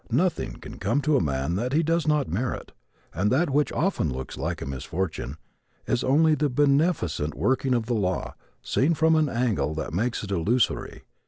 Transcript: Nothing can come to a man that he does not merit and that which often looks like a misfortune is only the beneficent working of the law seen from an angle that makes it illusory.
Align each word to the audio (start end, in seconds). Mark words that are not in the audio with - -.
Nothing 0.09 0.53
can 0.53 0.79
come 0.79 0.99
to 1.01 1.15
a 1.15 1.21
man 1.21 1.53
that 1.57 1.73
he 1.73 1.83
does 1.83 2.07
not 2.07 2.27
merit 2.27 2.71
and 3.13 3.31
that 3.31 3.51
which 3.51 3.71
often 3.71 4.11
looks 4.11 4.35
like 4.35 4.59
a 4.59 4.65
misfortune 4.65 5.37
is 5.85 6.03
only 6.03 6.33
the 6.33 6.49
beneficent 6.49 7.35
working 7.35 7.75
of 7.75 7.85
the 7.85 7.93
law 7.93 8.33
seen 8.63 8.95
from 8.95 9.13
an 9.15 9.29
angle 9.29 9.75
that 9.75 9.93
makes 9.93 10.23
it 10.23 10.31
illusory. 10.31 11.03